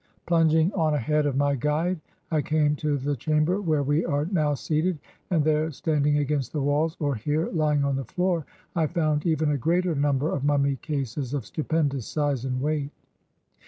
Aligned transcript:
Plunging 0.25 0.73
on 0.73 0.95
ahead 0.95 1.27
of 1.27 1.35
my 1.35 1.53
guide, 1.53 1.99
I 2.31 2.41
came 2.41 2.75
to 2.77 2.97
the 2.97 3.15
chamber 3.15 3.61
where 3.61 3.83
we 3.83 4.03
are 4.03 4.25
now 4.25 4.55
seated, 4.55 4.97
and 5.29 5.43
there, 5.43 5.69
standing 5.69 6.17
against 6.17 6.53
the 6.53 6.61
walls, 6.63 6.97
or 6.99 7.13
here, 7.13 7.49
lying 7.49 7.83
on 7.85 7.97
the 7.97 8.05
floor, 8.05 8.43
I 8.75 8.87
found 8.87 9.27
even 9.27 9.51
a 9.51 9.57
greater 9.59 9.93
number 9.93 10.31
of 10.31 10.43
mummy 10.43 10.77
cases 10.77 11.35
of 11.35 11.45
stupendous 11.45 12.07
size 12.07 12.45
and 12.45 12.59
weight. 12.59 12.89